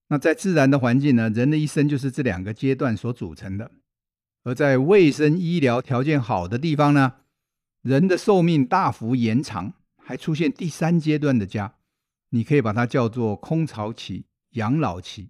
[0.08, 3.70] 那在自然的环境呢，人的一生就是这两个阶段所组成的；
[4.44, 7.18] 而在卫生医疗条件好的地方呢，
[7.84, 11.76] 人的寿命大幅延长，还出现第三阶段的家，
[12.32, 15.30] 你可以把它叫做空巢期、养老期。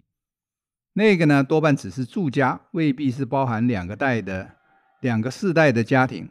[0.98, 4.56] 那个呢，多半只是住家，未必是包含两个代的、
[5.00, 6.28] 两个世代的家庭。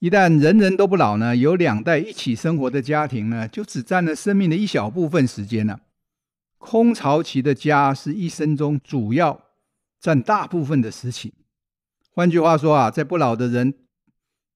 [0.00, 5.78] 一旦人人都不老呢，有两代一起生活的家庭呢，就只占了生命的一小部分时间了。
[6.58, 9.40] 空巢期的家是一生中主要
[10.00, 11.32] 占大部分的时期。
[12.10, 13.72] 换句话说啊，在不老的人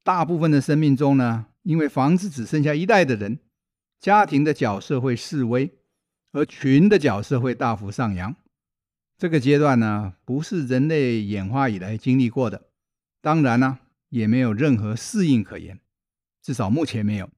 [0.02, 3.38] 大部分的生命中呢，因为房子只剩下一代的人，
[4.00, 5.70] 家庭的角色会式微，
[6.32, 8.34] 而群的角色会大幅上扬。
[9.22, 12.60] 这个阶段呢，不是人类演化以来经历过的，
[13.20, 15.78] 当然呢，也没有任何适应可言，
[16.42, 17.30] 至少目前没有。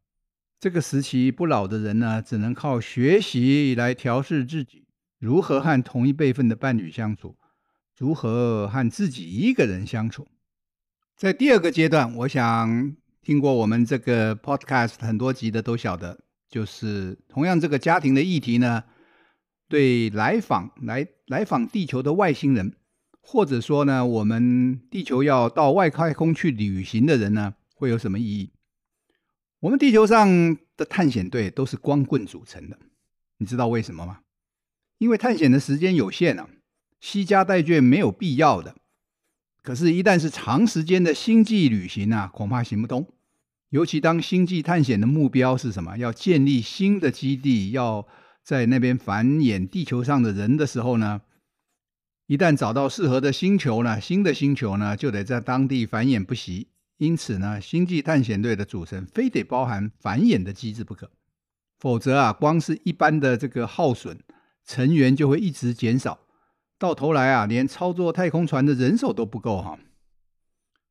[0.59, 4.87] 这个时期不老的人呢，只能靠学习来调试自己，
[5.19, 7.37] 如何和同一辈分的伴侣相处，
[7.99, 10.27] 如何和自己一个人相处。
[11.15, 16.19] 在第二个阶段，我想听过我们这个 podcast 很多集的都晓得，
[16.49, 18.85] 就是同样这个家庭的议题呢。
[19.69, 22.75] 对来访来来访地球的外星人，
[23.21, 28.51] 或者说呢，我们地球要到外太空去旅行的人呢，会有什么意义？
[29.61, 32.79] 我们地球上的探险队都是光棍组成的，
[33.39, 34.21] 你知道为什么吗？
[34.99, 36.49] 因为探险的时间有限啊，
[37.01, 38.77] 携家带眷没有必要的。
[39.63, 43.09] 可是，一旦是长时间的星际旅行啊，恐怕行不通。
[43.71, 45.97] 尤其当星际探险的目标是什么？
[45.97, 48.07] 要建立新的基地，要。
[48.45, 51.23] 在那边繁衍地球上的人的时候呢，
[52.27, 56.69] 一旦找到适合的星球呢，新的星球呢，就得在当地繁衍不息。
[56.99, 61.11] 因此呢，星际探险队的组成非得包含繁衍的机制不可，
[61.79, 64.19] 否则啊，光是一般的这个耗损，
[64.65, 66.21] 成员就会一直减少，
[66.79, 69.79] 到头来啊，连操作太空船的人手都不够哈。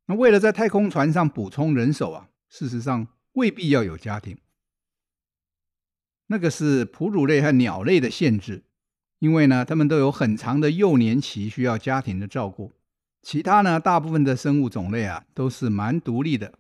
[0.08, 4.38] 那为了在太空船上补充人手啊，事实上未必要有家庭。
[6.28, 8.64] 那个是哺乳类和鸟类的限制，
[9.20, 12.72] 因为呢，它们都有很长的幼年期需要家庭的照顾。
[13.22, 16.54] 其他呢，大部分的生物种类啊，都是蛮独立的，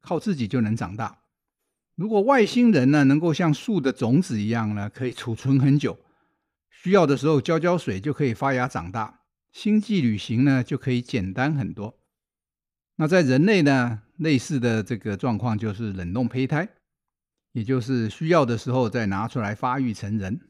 [0.00, 1.18] 靠自己就能长大。
[1.96, 5.98] 如果外星人呢，能够像树的种子一样呢，可以储存很久，
[6.70, 9.20] 需要的时候浇浇水就可以发芽长大，
[9.52, 11.98] 星际旅行呢就可以简单很多。
[12.96, 16.68] 那在人类呢，类似的这个状况就是冷冻胚胎，
[17.54, 20.42] 也就是需要的时候再拿出来发育成人，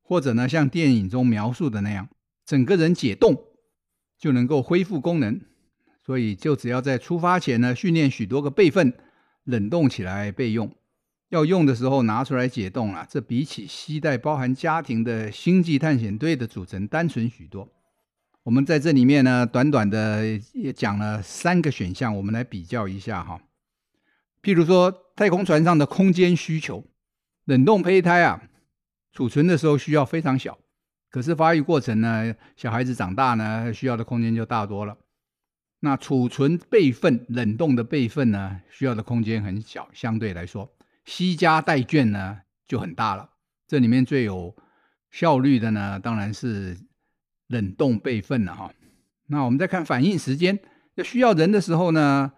[0.00, 2.08] 或者呢，像电影中描述的那样，
[2.46, 3.46] 整个人解冻。
[4.22, 5.40] 就能够恢复功能，
[6.04, 8.92] 所以就只要在出发前呢，训练许多个备份，
[9.44, 10.70] 冷冻起来备用，
[11.30, 13.06] 要用的时候拿出来解冻啊。
[13.08, 17.72] 这比起携带包含家庭的星际探险队的组成单纯许多。
[18.42, 23.40] 我们在这里面呢，短短的也讲了三个选项，我们来比较一下哈。
[24.42, 26.82] 譬如说，太空船上的空间需求，
[27.44, 28.42] 冷冻胚胎啊，
[29.12, 30.58] 储存的时候需要非常小。
[31.10, 34.96] 可是发育过程呢，小孩子长大呢，需要的空间就大多了。
[35.80, 43.28] 那储存备份冷冻的备份呢，需要的空间很小，相对来说，西家带卷呢就很大了。
[43.66, 44.56] 这里面最有
[45.10, 46.78] 效率的呢，当然是
[47.48, 48.72] 冷冻备份了哈。
[49.26, 50.58] 那我们再看反应时间，
[50.94, 52.32] 要需要人的时候呢，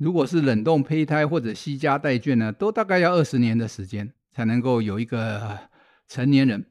[0.00, 5.68] 如果是冷冻胚胎或者携家带卷呢，都大概要二十年的时间才能够有一个
[6.08, 6.64] 成年人。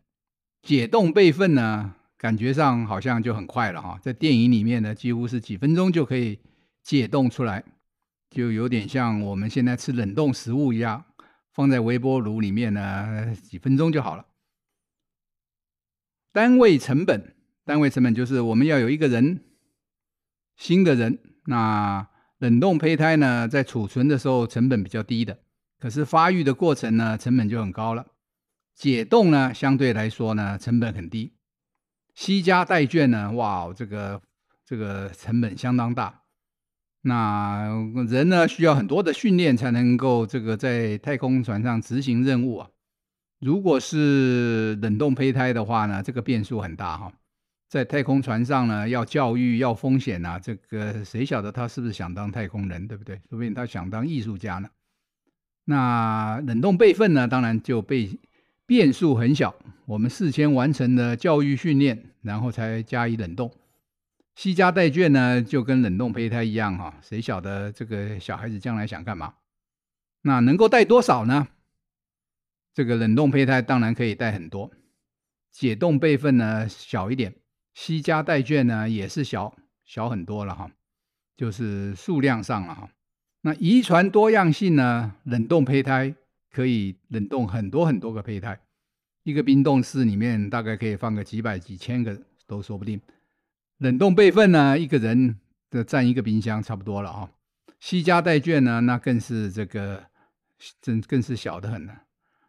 [0.63, 6.39] 解冻备份呢，感觉上好像就很快了哈，在电影里面呢，几乎是几分钟就可以
[6.81, 7.63] 解冻出来，
[8.31, 11.05] 就有点像我们现在吃冷冻食物一样，
[11.53, 14.25] 放在微波炉里面呢，几分钟就好了。
[16.33, 19.43] 单位成本，单位成本就是我们要有一个人，
[20.57, 25.37] 新的人，那冷冻胚胎呢，在储存的时候成本比较低的，
[25.79, 28.05] 可是发育的过程呢，成本就很高了。
[28.73, 31.33] 解冻呢，相对来说呢，成本很低。
[32.15, 34.21] 携家带眷呢，哇，这个
[34.65, 36.21] 这个成本相当大。
[37.01, 37.67] 那
[38.07, 42.69] 人呢，需要很多的训练才能够这个在太空船上执行任务啊。
[43.39, 47.11] 如果是冷冻胚胎的话呢，这个变数很大哈。
[47.69, 53.15] 在太空船上呢，要教育要风险啊，这个谁晓得他是不是想当太空人，对不对？
[53.29, 54.69] 说不定他想当艺术家呢。
[55.63, 58.19] 那冷冻备份呢，当然就被。
[58.65, 59.55] 变数很小，
[59.87, 63.51] 我们事先完成了教育训练，然后才加以冷冻。
[64.35, 69.33] 西家带眷呢，就跟冷冻胚胎一样哈，谁晓得这个小孩子将来想干嘛？
[70.21, 71.47] 那能够带多少呢？
[72.75, 74.69] 这个冷冻胚胎当然可以带很多，
[75.49, 77.33] 解冻备份呢小一点，
[77.73, 79.55] 携家带眷呢也是小
[79.85, 80.71] 小很多了哈，
[81.35, 82.89] 就是数量上了哈。
[83.41, 86.15] 那遗传多样性呢，冷冻胚胎。
[86.51, 88.59] 可以冷冻很多很多个胚胎，
[89.21, 92.99] 一个冰冻室里面大概可以放个几百几千个都说不定。
[93.77, 95.37] 冷冻备份呢，一个人
[95.69, 97.29] 的占一个冰箱差不多了啊。
[97.79, 100.03] 携家带眷呢，那更是这个
[100.81, 102.01] 真更是小得很了。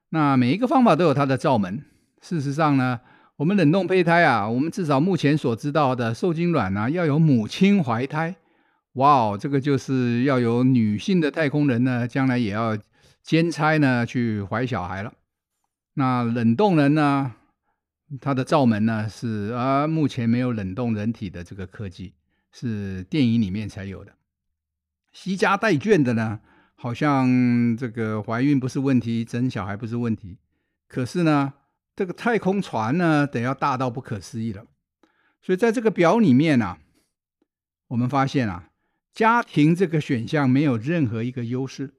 [0.09, 1.85] 那每一个方法都有它的罩门。
[2.23, 3.01] 事实上呢，
[3.41, 8.37] 我们冷冻胚胎啊，我们至少目前所知道的受精卵呢，要有母亲怀胎。
[8.93, 12.77] 哇哦，这个就是要有女性的太空人呢，将来也要。
[13.23, 15.13] 兼差呢，去怀小孩了。
[15.95, 17.35] 那冷冻人呢，
[18.21, 22.15] 他的罩门呢是啊，目前没有冷冻人体的这个科技，
[22.51, 24.13] 是电影里面才有的。
[25.13, 26.41] 携家带眷的呢，
[26.75, 30.39] 好像这个怀孕不是问题，生小孩不是问题。
[30.89, 31.53] 可是呢，
[32.01, 34.65] 这个太空船呢，得要大到不可思议了。
[35.43, 36.79] 所以在这个表里面呢，
[37.89, 38.71] 我们发现啊，
[39.13, 41.93] 家庭这个选项没有任何一个优势。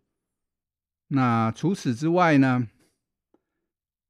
[1.09, 2.67] 那除此之外呢？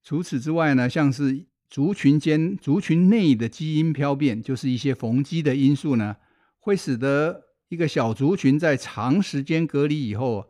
[0.01, 6.15] 除此之外呢，像是族群间、族群内的基因飘变，就是一些逢基的因素呢，
[6.57, 10.49] 会使得一个小族群在长时间隔离以后，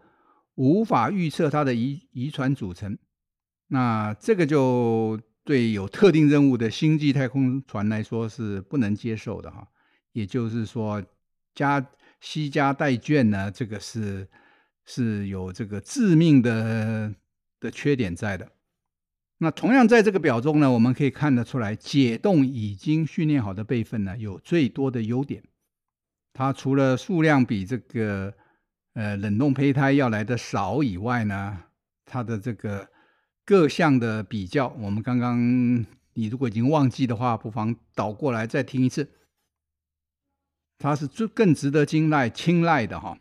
[0.53, 2.95] 无法预测它的遗遗传组成。
[3.74, 9.67] 那这个就对有特定任务的星际太空船来说是不能接受的哈。
[10.11, 11.03] 也就是说，
[11.53, 11.85] 加
[12.19, 14.27] 西加带眷呢，这个是。
[14.83, 17.13] 是有这个致命的
[17.59, 18.51] 的缺点在的。
[19.37, 25.43] 那同样在这个表中呢，我们可以看得出来，解冻已经训练好的备份呢，有最多的优点。
[26.33, 28.33] 它除了数量比这个
[28.93, 31.63] 呃冷冻胚胎要来的少以外呢，
[32.03, 32.89] 它的这个
[33.52, 35.38] 各项的比较，我们刚刚
[36.14, 39.12] 你如果已经忘记的话，不妨倒过来再听一次。
[40.78, 43.20] 它是最更值得青睐青睐的哈。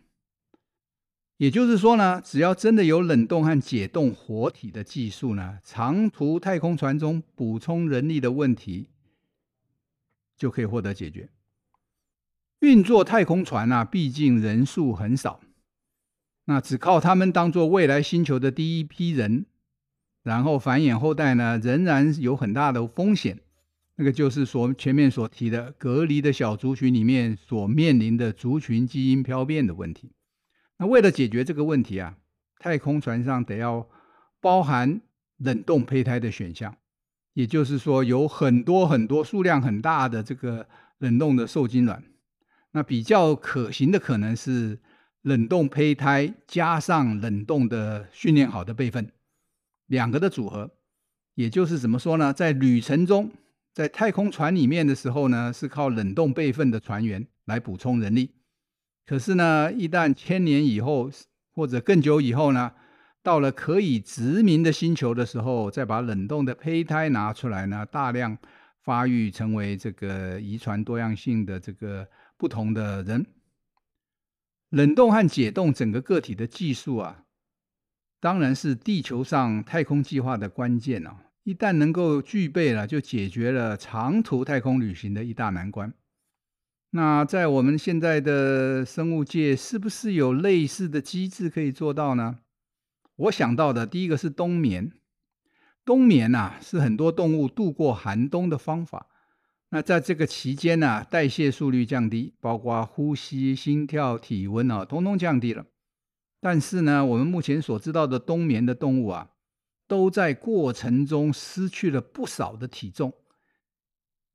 [1.39, 8.87] 也就是说呢，只要真的有冷冻和解冻活体的技术呢，长途太空船中补充人力的问题
[10.37, 11.29] 就可以获得解决。
[12.61, 15.41] 运作太空船啊，毕竟人数很少，
[16.45, 19.47] 那只靠他们当做未来星球的第一批人，
[20.23, 23.41] 然后繁衍后代呢，仍然有很大的风险。
[23.97, 30.13] 那个就是说前面所提的隔离的小族群里面所面临的族群基因漂变的问题。
[30.79, 32.17] 那为了解决这个问题啊，
[32.59, 33.87] 太空船上得要
[34.41, 35.03] 包含
[35.37, 36.75] 冷冻胚胎的选项，
[37.35, 40.67] 也就是说有很多很多数量很大的这个
[40.97, 42.03] 冷冻的受精卵。
[42.73, 44.79] 那比较可行的可能是
[45.21, 49.13] 冷冻胚胎加上冷冻的训练好的备份，
[49.91, 50.71] 两个的组合。
[51.35, 52.33] 也就是怎么说呢？
[52.33, 53.31] 在旅程中，
[53.73, 58.31] 在太空船里面的时候呢，是靠冷冻备份的船员来补充人力。
[59.07, 61.11] 可是呢，一旦千年以后
[61.53, 62.73] 或者更久以后呢，
[63.23, 68.37] 到了可以殖民的星球的时候，再把冷冻的胚胎拿出来呢，大量
[68.83, 73.25] 发育成为这个遗传多样性的这个不同的人。
[74.71, 77.25] 冷冻和解冻整个个体的技术啊，
[78.21, 81.17] 当然是地球上太空计划的关键啊。
[81.43, 85.93] 一旦能够具备了，就解决了长途太空旅行的一大难关。
[86.91, 92.41] 那在我们现在的生物界，是不是有类似的机制可以做到呢？
[93.17, 94.93] 我想到的第一个是冬眠。
[95.85, 99.07] 冬眠啊，是很多动物度过寒冬的方法。
[99.71, 105.65] 那在这个期间呢，代谢速率降低，包括呼吸、心跳、体温啊，通通降低了。
[106.41, 109.31] 但是呢，我们目前所知道的冬眠的动物啊，
[109.87, 113.13] 都在过程中失去了不少的体重。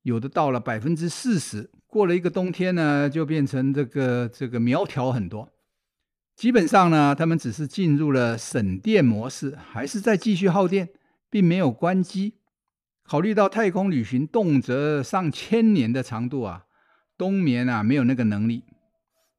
[0.04, 5.52] 有的到了百分之四十，过了一个冬天呢，就变成这个这个苗条很多。
[6.36, 10.90] 基本上呢，他们只是进入了省电模式，还是在继续耗电，
[11.30, 12.36] 并没有关机。
[13.04, 16.66] 考虑到太空旅行动辄上千年的长度啊，
[17.18, 18.66] 冬眠啊没有那个能力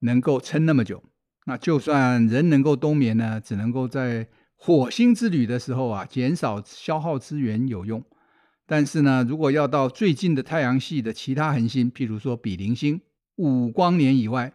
[0.00, 1.04] 能够撑那么久。
[1.48, 4.26] 那就算人能够冬眠呢，只能够在
[4.56, 8.04] 火星之旅的时候啊，减少消耗资源有用。
[8.66, 13.00] 但是呢，如果要到最近的太阳系的其他恒星，譬如说比邻星
[13.36, 14.52] 五光年以外，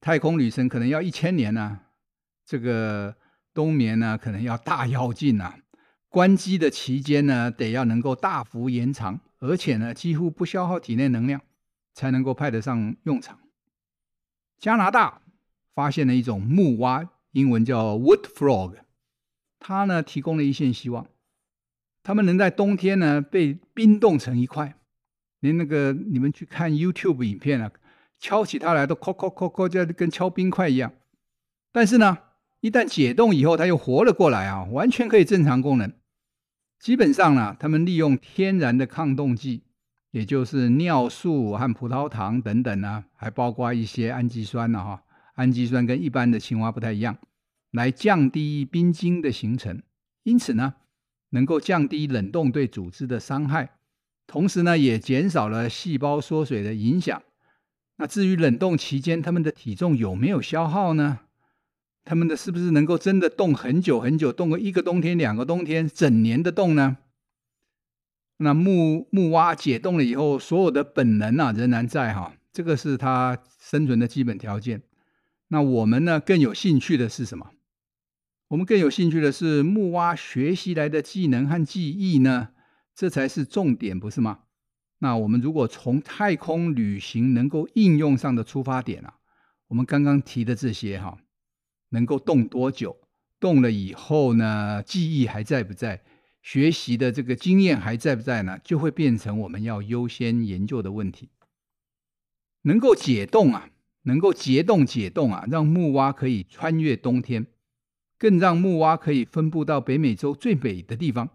[0.00, 1.82] 太空旅程可能要一千年呢、啊。
[2.44, 3.14] 这个
[3.54, 5.56] 冬眠呢，可能要大跃进啊。
[6.08, 11.40] 关机的期间呢，得要能够大幅延长，而且呢，几乎不消耗体内能量，
[11.94, 13.38] 才能够派得上用场。
[14.58, 15.20] 加拿大
[15.78, 18.78] 发现了一种木蛙，英文叫 wood frog，
[19.60, 21.06] 它呢提供了一线希望。
[22.02, 24.74] 他们能在冬天呢被冰冻成一块，
[25.38, 27.70] 连那个你们去看 YouTube 影片啊，
[28.18, 30.92] 敲起它来都敲敲敲敲，就跟敲冰块一样。
[31.70, 32.18] 但是呢，
[32.58, 35.92] 一旦解冻以后，它又活了过来啊，完全可以正常功能。
[36.80, 39.62] 基本上呢，他们利用天然的抗冻剂，
[40.10, 45.04] 也就是尿素和葡萄糖等等呢，还包括一些氨基酸呢，哈，
[45.38, 47.16] 氨基酸跟一般的青蛙不太一样，
[47.70, 49.82] 来降低冰晶的形成。
[50.22, 50.74] 因此呢。
[51.30, 53.76] 能够降低冷冻对组织的伤害，
[54.26, 57.22] 同时呢，也减少了细胞缩水的影响。
[57.96, 61.20] 那至于冷冻期间他们的体重有没有消耗呢？
[62.02, 66.96] 他们的是不是能够真的冻很久很久，冻个一个冬天、两个冬天、整年的冻呢？
[68.38, 74.80] 那木木蛙解冻了以后，所有的本能啊仍然在哈，这个是它生存的基本条件。
[75.48, 77.52] 那我们呢更有兴趣的是什么？
[78.48, 82.48] 我们更有兴趣的是木蛙学习来的技能和记忆呢，
[82.94, 84.40] 这才是重点，不是吗？
[85.00, 89.18] 那我们如果从太空旅行能够应用上的出发点啊，
[89.68, 91.18] 我们刚刚提的这些哈，
[91.90, 92.96] 能够冻多久？
[93.38, 96.02] 冻了以后呢，记忆还在不在？
[96.42, 98.58] 学习的这个经验还在不在呢？
[98.64, 101.28] 就会变成我们要优先研究的问题。
[102.62, 103.68] 能够解冻啊，
[104.02, 107.46] 能够解冻解冻啊，让木蛙可以穿越冬天。
[108.18, 111.28] 更让木蛙可以分布到北美洲最北的地方，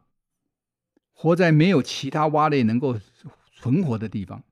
[1.14, 2.99] 活在没有其他蛙类能够
[3.55, 4.43] 存活的地方。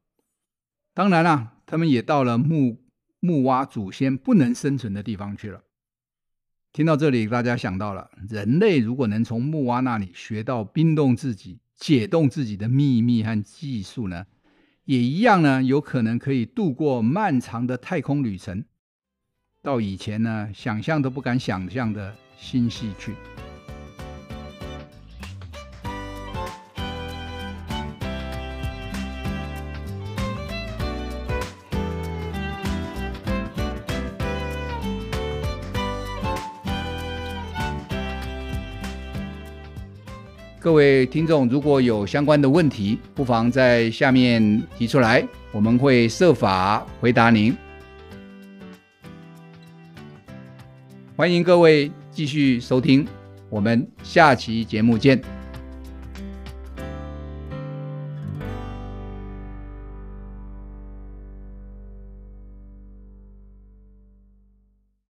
[0.94, 2.86] 当然啦，他们也到了木
[3.20, 5.64] 木蛙祖先不能生存的地方去了。
[6.72, 14.26] 听到这里，大家想到了，人类如果能从木蛙那里学到冰冻自己、解冻自己的秘密和技术呢，
[14.86, 18.66] 也一样呢，有可能可以度过漫长的太空旅程。
[19.62, 23.14] 到以前呢，想象都不敢想象的星系去。
[40.64, 47.58] 各位听众如果有相关的问题，不妨在下面提出来，我们会设法回答您。
[51.16, 53.08] 欢迎各位继续收听，
[53.50, 55.20] 我们下期节目见。